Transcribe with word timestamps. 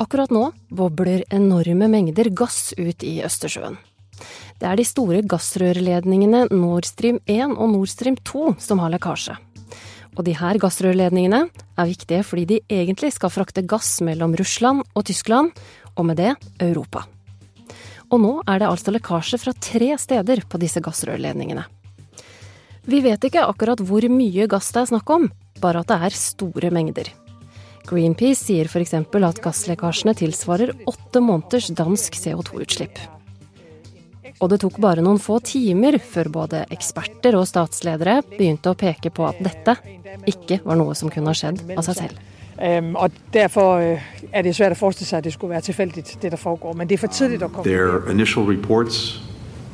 Akkurat 0.00 0.30
nå 0.32 0.50
bobler 0.72 1.24
enorme 1.30 1.88
mengder 1.90 2.30
gass 2.32 2.72
ut 2.78 3.04
i 3.04 3.18
Østersjøen. 3.24 3.76
Det 4.60 4.68
er 4.68 4.78
de 4.78 4.86
store 4.86 5.20
gassrørledningene 5.26 6.46
Nord 6.52 6.86
Stream 6.86 7.18
1 7.26 7.56
og 7.56 7.72
Nord 7.74 7.90
Stream 7.90 8.16
2 8.16 8.54
som 8.62 8.80
har 8.80 8.92
lekkasje. 8.94 9.36
Og 10.16 10.24
de 10.26 10.34
her 10.36 10.58
gassrørledningene 10.60 11.46
er 11.50 11.88
viktige 11.90 12.24
fordi 12.24 12.44
de 12.48 12.60
egentlig 12.70 13.12
skal 13.16 13.32
frakte 13.32 13.64
gass 13.68 14.00
mellom 14.04 14.36
Russland 14.38 14.84
og 14.94 15.06
Tyskland, 15.08 15.52
og 15.96 16.06
med 16.08 16.16
det 16.16 16.32
Europa. 16.62 17.04
Og 18.12 18.20
nå 18.20 18.32
er 18.48 18.60
det 18.62 18.68
altså 18.68 18.92
lekkasje 18.94 19.40
fra 19.40 19.52
tre 19.52 19.92
steder 20.00 20.44
på 20.48 20.60
disse 20.60 20.80
gassrørledningene. 20.84 21.64
Vi 22.88 23.00
vet 23.04 23.24
ikke 23.28 23.44
akkurat 23.44 23.80
hvor 23.80 24.04
mye 24.08 24.48
gass 24.50 24.72
det 24.72 24.82
er 24.82 24.92
snakk 24.94 25.10
om, 25.12 25.28
bare 25.60 25.84
at 25.84 25.92
det 25.92 26.00
er 26.08 26.16
store 26.16 26.72
mengder. 26.74 27.12
Greenpeace 27.88 28.46
sier 28.46 28.70
f.eks. 28.70 28.94
at 28.94 29.40
gasslekkasjene 29.42 30.14
tilsvarer 30.18 30.72
åtte 30.86 31.22
måneders 31.24 31.70
dansk 31.76 32.16
CO2-utslipp. 32.18 33.00
Og 34.42 34.50
det 34.50 34.58
tok 34.62 34.78
bare 34.82 35.02
noen 35.04 35.20
få 35.22 35.38
timer 35.44 35.98
før 36.02 36.30
både 36.34 36.64
eksperter 36.74 37.36
og 37.38 37.46
statsledere 37.46 38.20
begynte 38.32 38.72
å 38.72 38.78
peke 38.78 39.12
på 39.14 39.26
at 39.28 39.38
dette 39.42 39.76
ikke 40.26 40.60
var 40.64 40.78
noe 40.80 40.96
som 40.98 41.10
kunne 41.12 41.30
ha 41.30 41.36
skjedd 41.36 41.62
av 41.76 41.84
seg 41.86 42.00
selv. 42.04 42.22
Um, 42.62 42.96
og 43.00 43.14
Derfor 43.32 43.80
øh, 43.80 44.02
er 44.32 44.42
det 44.44 44.54
svært 44.54 44.76
å 44.76 44.78
forestille 44.78 45.08
seg 45.08 45.22
at 45.22 45.26
det 45.26 45.32
skulle 45.34 45.54
være 45.54 45.66
tilfeldig, 45.70 46.04
det 46.22 46.32
der 46.34 46.38
foregår. 46.38 46.74
Men 46.76 46.88
det 46.88 46.98
er 46.98 47.02
for 47.02 47.14
tidlig 47.14 47.40
å 47.46 47.48
komme. 47.48 47.64
There 47.64 47.88
are 47.90 48.10
initial 48.10 48.44
reports 48.46 49.22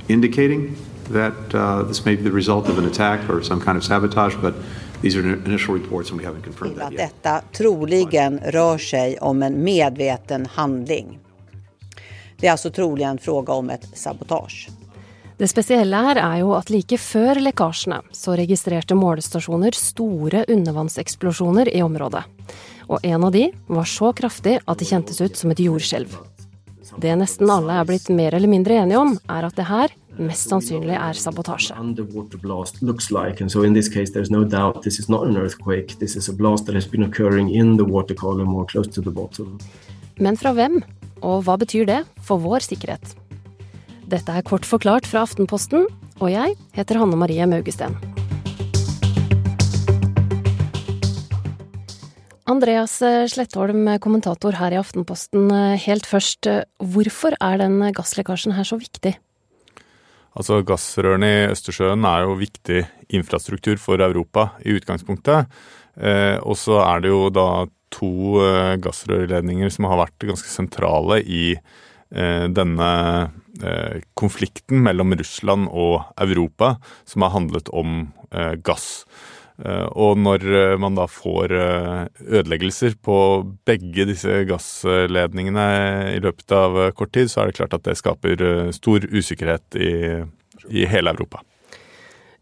indicating 0.08 0.76
that 1.10 1.54
uh, 1.54 1.82
this 1.82 2.04
may 2.04 2.16
be 2.16 2.22
the 2.22 2.32
result 2.32 2.68
of 2.68 2.78
an 2.78 2.84
attack 2.84 3.28
or 3.28 3.42
some 3.42 3.60
kind 3.60 3.76
of 3.76 3.84
sabotage, 3.84 4.36
but 4.40 4.54
at 6.80 6.96
dette 6.96 7.34
troligen 7.54 8.40
rör 8.44 8.78
seg 8.78 9.18
om 9.22 9.42
en 9.42 9.60
medveten 9.64 10.46
handling. 10.56 11.18
Det 12.40 12.46
er 12.46 12.56
altså 12.56 12.70
trolig 12.70 13.06
en 13.06 13.18
fråga 13.18 13.52
om 13.52 13.70
et 13.70 13.86
sabotasje. 13.94 14.74
Det 15.38 15.46
spesielle 15.46 15.98
her 16.02 16.18
er 16.18 16.40
jo 16.40 16.50
at 16.56 16.70
like 16.74 16.98
før 16.98 17.38
lekkasjene 17.38 18.00
så 18.10 18.34
registrerte 18.38 18.96
målestasjoner 18.98 19.76
store 19.78 20.42
undervannseksplosjoner 20.50 21.70
i 21.70 21.82
området. 21.86 22.24
Og 22.90 22.98
en 23.06 23.24
av 23.28 23.30
de 23.36 23.44
var 23.68 23.86
så 23.86 24.10
kraftig 24.18 24.56
at 24.64 24.80
det 24.80 24.88
kjentes 24.90 25.20
ut 25.22 25.38
som 25.38 25.54
et 25.54 25.62
jordskjelv. 25.62 26.16
Det 26.98 27.14
nesten 27.20 27.50
alle 27.54 27.78
er 27.78 27.86
blitt 27.86 28.08
mer 28.10 28.34
eller 28.34 28.50
mindre 28.50 28.80
enige 28.82 28.98
om, 28.98 29.14
er 29.30 29.46
at 29.46 29.54
det 29.54 29.68
her 29.68 29.94
mest 30.18 30.50
sannsynlig 30.50 30.96
er 30.96 31.14
sabotasje. 31.14 31.74
underwater 31.78 32.38
blast 32.38 32.82
looks 32.82 33.10
like. 33.10 33.40
And 33.40 33.50
so 33.50 33.62
in 33.62 33.74
this 33.74 33.88
case, 33.88 34.10
there's 34.10 34.30
no 34.30 34.44
doubt 34.44 34.82
this 34.82 34.98
is 34.98 35.08
not 35.08 35.26
an 35.26 35.36
earthquake. 35.36 35.98
This 35.98 36.16
is 36.16 36.28
a 36.28 36.32
blast 36.32 36.66
that 36.66 36.74
has 36.74 36.86
been 36.86 37.02
occurring 37.02 37.54
in 37.54 37.76
the 37.76 37.84
water 37.84 38.14
column 38.14 38.54
or 38.54 38.66
close 38.66 38.88
to 38.94 39.00
the 39.00 39.10
bottom. 39.10 39.58
Men 40.18 40.36
fra 40.36 40.52
hvem? 40.52 40.82
Og 41.22 41.44
hva 41.46 41.56
betyr 41.58 41.86
det 41.86 42.02
for 42.22 42.38
vår 42.38 42.66
sikkerhet? 42.66 43.14
Dette 44.08 44.32
er 44.32 44.42
kort 44.42 44.64
forklart 44.66 45.06
fra 45.06 45.22
Aftenposten, 45.26 45.86
og 46.20 46.30
jeg 46.32 46.54
heter 46.74 46.98
Hanne 46.98 47.18
Marie 47.18 47.46
Maugesten. 47.46 47.96
Andreas 52.48 52.94
Slettholm, 53.28 53.84
kommentator 54.00 54.56
her 54.56 54.72
i 54.72 54.78
Aftenposten. 54.80 55.50
Helt 55.84 56.08
først, 56.08 56.48
hvorfor 56.80 57.36
er 57.36 57.60
den 57.60 57.82
gasslekkasjen 57.92 58.56
her 58.56 58.64
så 58.64 58.78
viktig? 58.80 59.18
Altså 60.38 60.60
Gassrørene 60.62 61.28
i 61.28 61.46
Østersjøen 61.50 62.06
er 62.06 62.22
jo 62.22 62.38
viktig 62.38 62.84
infrastruktur 63.18 63.80
for 63.82 63.98
Europa 64.04 64.52
i 64.62 64.76
utgangspunktet. 64.78 65.50
Eh, 65.98 66.38
og 66.46 66.54
så 66.60 66.78
er 66.84 67.02
det 67.02 67.10
jo 67.10 67.24
da 67.34 67.66
to 67.94 68.38
eh, 68.44 68.76
gassrørledninger 68.84 69.72
som 69.74 69.88
har 69.90 70.04
vært 70.04 70.28
ganske 70.30 70.50
sentrale 70.52 71.18
i 71.24 71.56
eh, 71.56 72.46
denne 72.46 72.92
konflikten 74.14 74.84
mellom 74.84 75.16
Russland 75.18 75.64
og 75.74 76.04
Europa, 76.22 76.76
som 77.02 77.24
har 77.26 77.32
handlet 77.34 77.66
om 77.74 78.04
gass. 78.62 79.02
Eh, 79.58 79.86
Og 79.98 80.18
når 80.22 80.44
eh, 80.46 80.76
man 80.78 80.94
da 80.94 81.08
får 81.10 81.54
eh, 81.54 82.02
ødeleggelser 82.38 82.94
på 83.02 83.18
begge 83.66 84.06
disse 84.06 84.44
gassledningene 84.46 85.68
i 86.14 86.20
løpet 86.22 86.54
av 86.54 86.78
kort 86.98 87.12
tid, 87.16 87.30
så 87.30 87.42
er 87.42 87.50
det 87.50 87.58
klart 87.58 87.74
at 87.74 87.86
det 87.88 87.98
skaper 87.98 88.70
stor 88.76 89.06
usikkerhet 89.10 89.78
i, 89.78 89.92
i 90.70 90.86
hele 90.86 91.14
Europa. 91.14 91.42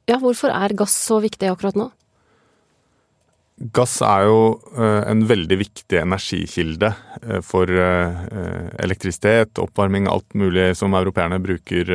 Ja, 0.06 0.20
hvorfor 0.22 0.52
er 0.52 0.76
gass 0.76 0.94
så 1.08 1.18
viktig 1.24 1.48
akkurat 1.50 1.78
nå? 1.78 1.88
Gass 3.56 4.02
er 4.04 4.26
jo 4.28 4.40
eh, 4.76 5.06
en 5.08 5.22
veldig 5.24 5.56
viktig 5.56 5.96
energikilde 6.02 6.90
eh, 7.22 7.38
for 7.40 7.70
eh, 7.72 8.18
elektrisitet, 8.84 9.56
oppvarming, 9.62 10.04
alt 10.12 10.36
mulig 10.36 10.74
som 10.76 10.92
europeerne 10.92 11.38
bruker, 11.40 11.88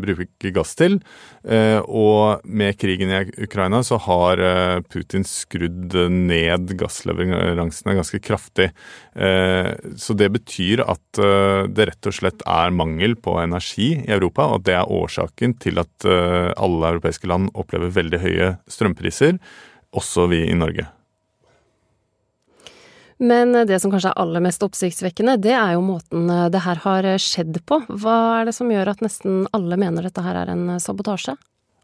bruker 0.00 0.54
gass 0.54 0.74
til. 0.78 0.98
Og 1.44 2.40
med 2.48 2.78
krigen 2.80 3.12
i 3.12 3.20
Ukraina 3.44 3.82
så 3.84 3.98
har 4.00 4.40
Putin 4.88 5.26
skrudd 5.28 5.92
ned 6.10 6.72
gassleveransene 6.80 7.96
ganske 7.98 8.20
kraftig. 8.24 8.70
Så 9.12 10.16
det 10.16 10.30
betyr 10.38 10.82
at 10.86 11.20
det 11.68 11.88
rett 11.90 12.08
og 12.08 12.16
slett 12.16 12.42
er 12.48 12.74
mangel 12.74 13.18
på 13.20 13.36
energi 13.42 13.90
i 14.00 14.16
Europa, 14.16 14.48
og 14.56 14.64
det 14.64 14.78
er 14.80 14.96
årsaken 14.98 15.58
til 15.60 15.84
at 15.84 16.08
alle 16.08 16.94
europeiske 16.96 17.28
land 17.28 17.52
opplever 17.52 17.92
veldig 18.00 18.24
høye 18.24 18.52
strømpriser, 18.72 19.38
også 19.94 20.30
vi 20.32 20.46
i 20.48 20.58
Norge. 20.58 20.88
Men 23.22 23.54
det 23.68 23.78
som 23.82 23.92
kanskje 23.92 24.10
er 24.10 24.20
aller 24.20 24.42
mest 24.42 24.62
oppsiktsvekkende, 24.66 25.36
det 25.42 25.54
er 25.54 25.76
jo 25.76 25.84
måten 25.86 26.26
det 26.50 26.62
her 26.64 26.80
har 26.82 27.06
skjedd 27.22 27.60
på. 27.68 27.78
Hva 27.88 28.16
er 28.40 28.48
det 28.48 28.56
som 28.56 28.72
gjør 28.72 28.90
at 28.90 29.04
nesten 29.04 29.44
alle 29.54 29.78
mener 29.80 30.08
dette 30.08 30.24
her 30.24 30.40
er 30.42 30.50
en 30.52 30.78
sabotasje? 30.82 31.36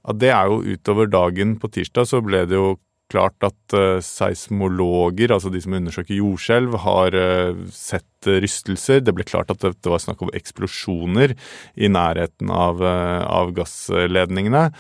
Ja, 0.07 0.17
det 0.17 0.31
er 0.35 0.51
jo 0.51 0.63
utover 0.65 1.11
dagen 1.11 1.59
på 1.61 1.71
tirsdag 1.73 2.09
så 2.09 2.23
ble 2.25 2.47
det 2.49 2.57
jo 2.57 2.75
klart 3.10 3.47
at 3.47 3.75
uh, 3.76 3.98
seismologer, 4.04 5.34
altså 5.34 5.53
de 5.53 5.60
som 5.62 5.76
undersøker 5.76 6.16
jordskjelv, 6.16 6.78
har 6.84 7.16
eh, 7.16 7.60
sett 7.75 8.28
eh, 8.28 8.41
rystelser. 8.44 9.03
Det 9.04 9.15
ble 9.16 9.26
klart 9.28 9.50
at 9.53 9.62
det, 9.62 9.91
var 9.91 10.03
snakk 10.03 10.22
om 10.25 10.32
eksplosjoner 10.37 11.34
i 11.76 11.91
nærheten 11.91 12.53
av, 12.54 12.82
eh, 12.84 13.22
av 13.26 13.53
gassledningene. 13.56 14.70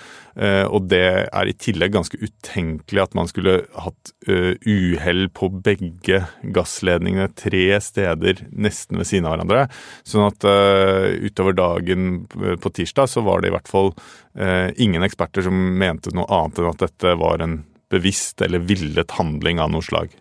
Eh, 0.40 0.64
og 0.64 0.86
det 0.90 1.02
er 1.26 1.48
i 1.50 1.56
tillegg 1.58 1.92
ganske 1.96 2.18
utenkelig 2.20 3.02
at 3.02 3.16
man 3.18 3.28
skulle 3.30 3.58
hatt 3.82 4.12
eh, 4.30 4.54
uhell 4.62 5.26
på 5.34 5.50
begge 5.64 6.22
gassledningene 6.54 7.30
tre 7.34 7.64
steder 7.82 8.44
nesten 8.52 9.00
ved 9.00 9.10
siden 9.10 9.26
av 9.26 9.34
hverandre. 9.34 9.66
Sånn 10.06 10.28
at 10.28 10.46
eh, 10.48 11.18
utover 11.26 11.56
dagen 11.58 12.24
på 12.30 12.74
tirsdag 12.76 13.10
så 13.10 13.24
var 13.26 13.42
det 13.42 13.50
i 13.50 13.56
hvert 13.56 13.70
fall 13.70 13.92
eh, 14.38 14.70
ingen 14.80 15.04
eksperter 15.06 15.44
som 15.46 15.58
mente 15.80 16.14
noe 16.16 16.30
annet 16.30 16.62
enn 16.62 16.72
at 16.72 16.86
dette 16.86 17.18
var 17.20 17.42
en 17.44 17.60
bevisst 17.90 18.42
eller 18.44 18.62
villet 18.64 19.16
handling 19.18 19.60
av 19.62 19.72
noe 19.74 19.84
slag. 19.84 20.14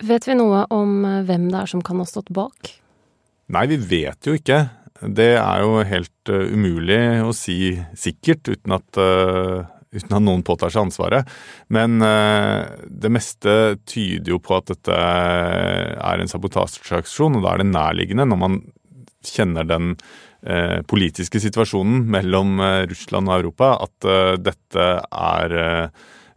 Vet 0.00 0.28
vi 0.28 0.36
noe 0.36 0.64
om 0.72 1.02
hvem 1.26 1.50
det 1.50 1.58
er 1.60 1.70
som 1.70 1.82
kan 1.84 2.00
ha 2.00 2.06
stått 2.08 2.30
bak? 2.32 2.72
Nei, 3.50 3.66
vi 3.68 3.80
vet 3.82 4.28
jo 4.28 4.36
ikke. 4.38 4.62
Det 5.00 5.32
er 5.40 5.62
jo 5.64 5.80
helt 5.88 6.32
uh, 6.32 6.46
umulig 6.52 7.00
å 7.24 7.32
si 7.36 7.72
sikkert 7.98 8.50
uten 8.52 8.74
at, 8.76 9.00
uh, 9.00 9.64
uten 9.96 10.16
at 10.16 10.24
noen 10.24 10.44
påtar 10.46 10.72
seg 10.72 10.86
ansvaret. 10.86 11.28
Men 11.72 11.98
uh, 12.04 12.68
det 12.84 13.12
meste 13.12 13.56
tyder 13.88 14.36
jo 14.36 14.40
på 14.44 14.58
at 14.58 14.68
dette 14.70 14.96
er 14.96 16.20
en 16.20 16.30
sabotasjeaksjon, 16.30 17.40
og 17.40 17.46
da 17.46 17.54
er 17.54 17.64
det 17.64 17.70
nærliggende 17.72 18.28
når 18.28 18.42
man 18.44 18.60
kjenner 19.26 19.66
den 19.68 19.94
politiske 20.90 21.40
situasjonen 21.42 22.06
mellom 22.10 22.60
Russland 22.88 23.28
og 23.28 23.40
Europa, 23.42 23.74
at 23.84 24.40
dette 24.40 24.90
er 25.10 25.56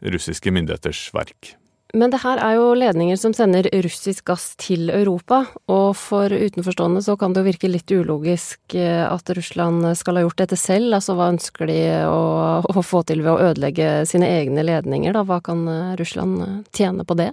russiske 0.03 0.51
myndigheters 0.51 1.05
verk. 1.15 1.53
Men 1.93 2.09
det 2.09 2.23
her 2.23 2.39
er 2.41 2.55
jo 2.57 2.71
ledninger 2.73 3.19
som 3.21 3.35
sender 3.37 3.67
russisk 3.85 4.25
gass 4.25 4.55
til 4.57 4.89
Europa, 4.89 5.43
og 5.69 5.91
for 5.99 6.33
utenforstående 6.33 7.03
så 7.05 7.13
kan 7.21 7.35
det 7.35 7.43
jo 7.43 7.49
virke 7.51 7.69
litt 7.69 7.93
ulogisk 7.93 8.73
at 8.73 9.29
Russland 9.37 9.85
skal 9.99 10.17
ha 10.17 10.23
gjort 10.25 10.41
dette 10.41 10.57
selv. 10.57 10.89
Altså 10.97 11.13
hva 11.13 11.29
ønsker 11.35 11.69
de 11.69 11.77
å, 12.09 12.65
å 12.65 12.83
få 12.83 13.03
til 13.05 13.21
ved 13.21 13.35
å 13.35 13.51
ødelegge 13.51 13.91
sine 14.09 14.31
egne 14.41 14.65
ledninger, 14.65 15.13
da? 15.13 15.21
Hva 15.21 15.37
kan 15.45 15.67
Russland 16.01 16.65
tjene 16.73 17.05
på 17.05 17.19
det? 17.21 17.29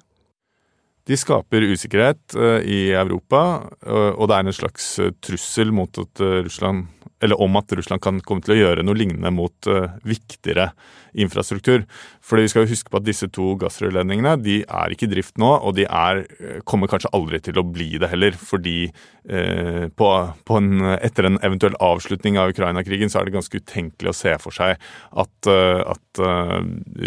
De 1.08 1.17
skaper 1.19 1.64
usikkerhet 1.73 2.37
i 2.69 2.93
Europa, 2.94 3.41
og 3.88 4.29
det 4.29 4.37
er 4.37 4.47
en 4.47 4.55
slags 4.55 4.88
trussel 5.25 5.73
mot 5.75 5.99
at 5.99 6.23
Russland 6.44 6.87
eller 7.20 7.40
om 7.40 7.58
at 7.61 7.72
Russland 7.76 8.02
kan 8.02 8.20
komme 8.25 8.44
til 8.44 8.56
å 8.56 8.61
gjøre 8.61 8.87
noe 8.87 8.99
lignende 8.99 9.32
mot 9.34 9.69
uh, 9.70 9.93
viktigere 10.08 10.70
infrastruktur. 11.11 11.84
Fordi 12.22 12.44
vi 12.44 12.50
skal 12.52 12.64
jo 12.64 12.70
huske 12.70 12.93
på 12.93 13.00
at 13.00 13.06
disse 13.06 13.26
to 13.34 13.52
gassrørledningene 13.58 14.37
de 14.38 14.61
er 14.62 14.94
ikke 14.94 15.08
i 15.08 15.11
drift 15.11 15.40
nå, 15.43 15.49
og 15.58 15.75
de 15.75 15.87
er, 15.88 16.22
eh, 16.38 16.61
kommer 16.62 16.87
kanskje 16.90 17.11
aldri 17.17 17.40
til 17.43 17.58
å 17.58 17.64
bli 17.67 17.99
det 17.99 18.12
heller. 18.12 18.37
Fordi 18.38 18.76
uh, 18.87 19.88
på, 19.90 20.11
på 20.46 20.61
en, 20.61 20.84
etter 20.96 21.26
en 21.26 21.40
eventuell 21.46 21.76
avslutning 21.82 22.38
av 22.40 22.55
Ukraina-krigen 22.55 23.11
så 23.11 23.20
er 23.20 23.28
det 23.28 23.34
ganske 23.34 23.58
utenkelig 23.61 24.12
å 24.12 24.16
se 24.16 24.37
for 24.43 24.55
seg 24.55 24.78
at, 25.11 25.50
uh, 25.50 25.82
at 25.90 26.23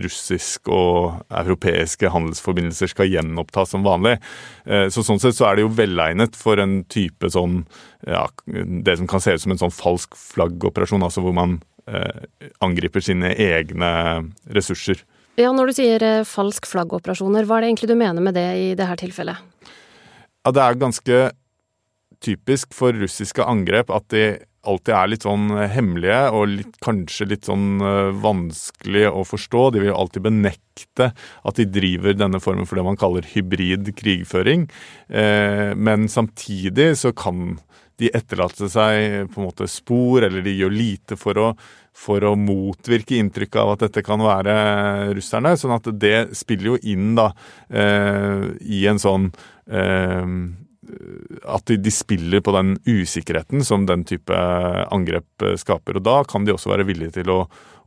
russisk 0.04 0.70
og 0.72 1.24
europeiske 1.28 2.12
handelsforbindelser 2.12 2.92
skal 2.92 3.10
gjenopptas 3.12 3.74
som 3.74 3.84
vanlig. 3.86 4.16
så 4.64 5.04
Sånn 5.04 5.20
sett 5.20 5.36
så 5.36 5.50
er 5.50 5.58
det 5.58 5.66
jo 5.66 5.74
velegnet 5.76 6.38
for 6.40 6.62
en 6.64 6.78
type 6.88 7.28
sånn 7.34 7.66
ja, 8.08 8.28
det 8.46 8.98
som 9.00 9.10
kan 9.10 9.24
se 9.24 9.36
ut 9.36 9.44
som 9.44 9.54
en 9.56 9.62
sånn 9.62 9.74
falsk 9.74 10.18
flaggoperasjon, 10.20 11.06
altså 11.06 11.24
hvor 11.24 11.36
man 11.38 11.60
eh, 11.88 12.26
angriper 12.64 13.04
sine 13.04 13.34
egne 13.34 13.92
ressurser. 14.56 15.04
Ja, 15.40 15.50
Når 15.56 15.72
du 15.72 15.78
sier 15.80 16.06
eh, 16.06 16.26
falsk 16.28 16.68
flaggoperasjoner, 16.70 17.48
hva 17.50 17.58
er 17.58 17.66
det 17.66 17.74
egentlig 17.74 17.94
du 17.94 18.00
mener 18.00 18.26
med 18.26 18.38
det 18.38 18.50
i 18.60 18.72
dette 18.78 19.00
tilfellet? 19.02 19.70
Ja, 20.44 20.52
Det 20.52 20.64
er 20.64 20.82
ganske 20.82 21.22
typisk 22.24 22.76
for 22.76 22.96
russiske 22.96 23.44
angrep 23.44 23.90
at 23.92 24.08
de 24.14 24.26
alltid 24.64 24.94
er 24.96 25.10
litt 25.12 25.26
sånn 25.26 25.50
hemmelige 25.74 26.20
og 26.32 26.46
litt, 26.54 26.78
kanskje 26.84 27.28
litt 27.34 27.50
sånn 27.50 27.84
uh, 27.84 28.14
vanskelig 28.24 29.10
å 29.12 29.26
forstå. 29.28 29.64
De 29.76 29.84
vil 29.84 29.96
alltid 29.96 30.24
benekte 30.30 31.10
at 31.12 31.60
de 31.60 31.68
driver 31.68 32.16
denne 32.16 32.40
formen 32.44 32.70
for 32.70 32.80
det 32.80 32.86
man 32.88 33.00
kaller 33.00 33.28
hybrid 33.34 33.92
krigføring. 34.00 34.70
Eh, 35.12 35.74
men 35.76 36.08
samtidig 36.12 36.94
så 37.02 37.12
kan 37.16 37.58
de 38.02 38.10
etterlater 38.16 38.72
seg 38.72 39.30
på 39.34 39.42
en 39.42 39.48
måte 39.48 39.68
spor, 39.70 40.24
eller 40.26 40.44
de 40.46 40.56
gjør 40.58 40.74
lite 40.74 41.18
for 41.20 41.40
å, 41.40 41.48
for 41.94 42.26
å 42.26 42.34
motvirke 42.40 43.20
inntrykket 43.22 43.62
av 43.62 43.76
at 43.76 43.86
dette 43.88 44.04
kan 44.06 44.24
være 44.24 44.56
russerne. 45.14 45.56
sånn 45.58 45.78
at 45.78 45.92
det 46.02 46.18
spiller 46.38 46.74
jo 46.74 46.82
inn 46.96 47.14
da 47.20 47.30
eh, 47.70 48.50
i 48.62 48.86
en 48.90 49.02
sånn 49.02 49.30
eh, 49.70 50.36
at 51.44 51.66
de, 51.70 51.78
de, 51.80 51.92
spiller 51.94 52.42
på 52.44 52.52
den 52.56 52.76
usikkerheten 52.86 53.64
som 53.64 53.86
den 53.88 54.04
type 54.08 54.36
angrep 54.92 55.46
skaper. 55.60 56.00
Og 56.00 56.06
da 56.06 56.18
kan 56.28 56.46
de 56.46 56.56
også 56.56 56.74
være 56.74 56.88
villige 56.90 57.22
til 57.22 57.32
å 57.32 57.40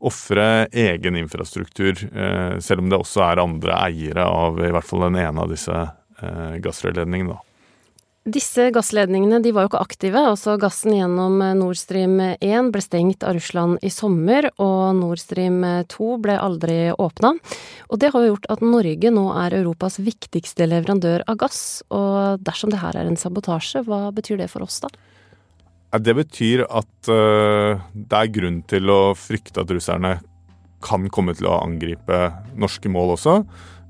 ofre 0.07 0.67
egen 0.77 1.17
infrastruktur, 1.17 1.97
eh, 2.13 2.59
selv 2.61 2.85
om 2.85 2.91
det 2.91 3.01
også 3.01 3.25
er 3.27 3.43
andre 3.43 3.79
eiere 3.89 4.27
av 4.29 4.61
i 4.61 4.73
hvert 4.73 4.87
fall 4.89 5.07
den 5.09 5.21
ene 5.23 5.45
av 5.45 5.53
disse 5.53 5.77
eh, 5.77 6.57
gassrørledningene. 6.65 7.39
Disse 8.27 8.73
gassledningene 8.75 9.39
de 9.39 9.53
var 9.55 9.63
jo 9.63 9.69
ikke 9.71 9.85
aktive. 9.85 10.19
altså 10.19 10.57
Gassen 10.59 10.97
gjennom 10.97 11.39
Nord 11.61 11.79
Stream 11.79 12.19
1 12.19 12.73
ble 12.75 12.83
stengt 12.83 13.23
av 13.23 13.37
Russland 13.37 13.79
i 13.87 13.91
sommer, 13.95 14.49
og 14.59 14.97
Nord 14.99 15.23
Stream 15.23 15.61
2 15.87 16.09
ble 16.25 16.35
aldri 16.35 16.91
åpna. 16.91 17.37
Og 17.87 18.01
det 18.03 18.11
har 18.11 18.25
jo 18.25 18.33
gjort 18.33 18.49
at 18.51 18.65
Norge 18.67 19.13
nå 19.15 19.25
er 19.45 19.55
Europas 19.61 20.01
viktigste 20.03 20.67
leverandør 20.67 21.23
av 21.31 21.39
gass. 21.39 21.61
Og 21.95 22.43
dersom 22.43 22.75
det 22.75 22.83
her 22.83 22.99
er 22.99 23.07
en 23.07 23.21
sabotasje, 23.21 23.85
hva 23.87 24.09
betyr 24.17 24.43
det 24.43 24.51
for 24.51 24.67
oss 24.67 24.81
da? 24.83 24.91
Det 26.03 26.17
betyr 26.19 26.65
at 26.67 27.13
uh, 27.13 27.79
det 27.95 28.25
er 28.25 28.35
grunn 28.35 28.59
til 28.67 28.91
å 28.91 29.15
frykte 29.15 29.63
at 29.63 29.71
russerne 29.71 30.17
kan 30.83 31.07
komme 31.15 31.33
til 31.39 31.47
å 31.47 31.61
angripe 31.63 32.27
norske 32.59 32.91
mål 32.91 33.15
også 33.15 33.39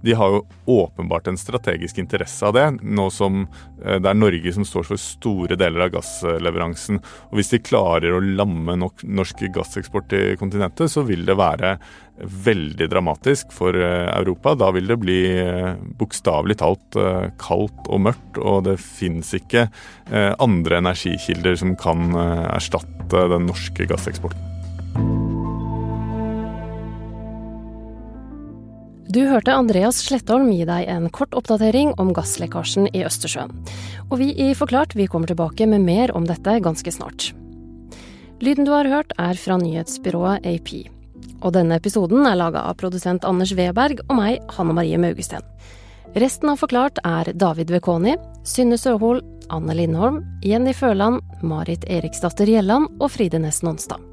de 0.03 0.13
har 0.13 0.31
jo 0.31 0.43
åpenbart 0.65 1.27
en 1.27 1.39
strategisk 1.39 1.99
interesse 1.99 2.47
av 2.47 2.55
det, 2.57 2.67
nå 2.83 3.09
som 3.11 3.45
eh, 3.83 3.99
det 4.03 4.11
er 4.11 4.19
Norge 4.19 4.53
som 4.55 4.67
står 4.67 4.89
for 4.91 5.01
store 5.01 5.59
deler 5.59 5.87
av 5.87 5.95
gassleveransen. 5.97 7.01
Og 7.31 7.39
Hvis 7.41 7.55
de 7.55 7.63
klarer 7.65 8.15
å 8.15 8.23
lamme 8.23 8.77
nok 8.79 9.07
norsk 9.07 9.47
gasseksport 9.55 10.11
til 10.13 10.37
kontinentet, 10.41 10.93
så 10.93 11.05
vil 11.07 11.27
det 11.27 11.39
være 11.39 11.77
veldig 12.47 12.89
dramatisk 12.93 13.53
for 13.55 13.77
eh, 13.77 14.09
Europa. 14.13 14.55
Da 14.59 14.71
vil 14.77 14.89
det 14.93 15.01
bli 15.03 15.21
eh, 15.43 15.73
bokstavelig 15.99 16.61
talt 16.63 17.01
kaldt 17.41 17.89
og 17.91 18.03
mørkt, 18.07 18.39
og 18.41 18.65
det 18.69 18.79
fins 18.81 19.33
ikke 19.37 19.67
andre 20.41 20.79
energikilder 20.79 21.59
som 21.59 21.75
kan 21.79 22.15
erstatte 22.17 23.27
den 23.33 23.49
norske 23.51 23.89
gasseksporten. 23.91 24.56
Du 29.17 29.23
hørte 29.25 29.55
Andreas 29.57 29.97
Slettholm 30.05 30.51
gi 30.53 30.67
deg 30.69 30.91
en 30.93 31.07
kort 31.09 31.33
oppdatering 31.39 31.95
om 31.97 32.11
gasslekkasjen 32.13 32.91
i 32.91 33.01
Østersjøen. 33.09 33.55
Og 34.11 34.19
vi 34.21 34.27
i 34.45 34.51
Forklart 34.53 34.93
vi 34.93 35.07
kommer 35.09 35.31
tilbake 35.31 35.65
med 35.71 35.87
mer 35.87 36.11
om 36.13 36.27
dette 36.29 36.59
ganske 36.61 36.93
snart. 36.93 37.31
Lyden 38.45 38.69
du 38.69 38.75
har 38.75 38.85
hørt 38.93 39.15
er 39.17 39.39
fra 39.41 39.57
nyhetsbyrået 39.57 40.45
AP. 40.45 40.69
Og 41.41 41.55
denne 41.57 41.79
episoden 41.81 42.29
er 42.29 42.37
laga 42.37 42.67
av 42.69 42.77
produsent 42.83 43.25
Anders 43.25 43.55
Weberg 43.57 44.03
og 44.05 44.19
meg, 44.19 44.37
Hanne 44.59 44.77
Marie 44.77 45.01
Maugesten. 45.01 45.49
Resten 46.13 46.53
av 46.53 46.61
Forklart 46.61 47.01
er 47.01 47.33
David 47.33 47.73
Vekoni, 47.73 48.19
Synne 48.45 48.77
Søhol, 48.77 49.23
Anne 49.49 49.79
Lindholm, 49.81 50.21
Jenny 50.45 50.77
Føland, 50.77 51.25
Marit 51.41 51.89
Eriksdatter 51.89 52.53
Gjelland 52.53 52.93
og 53.01 53.15
Fride 53.17 53.41
Næss 53.41 53.65
Nonstad. 53.65 54.05